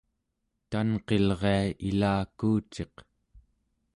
tanqilria 0.71 1.59
ilakuuciq 1.89 2.95